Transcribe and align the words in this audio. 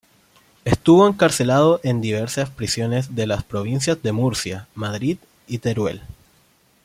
Estuvo 0.65 1.07
encarcelado 1.07 1.79
en 1.83 2.01
diversas 2.01 2.49
prisiones 2.49 3.13
de 3.13 3.27
las 3.27 3.43
provincias 3.43 4.01
de 4.01 4.11
Murcia, 4.11 4.67
Madrid 4.73 5.19
y 5.45 5.59
Teruel. 5.59 6.01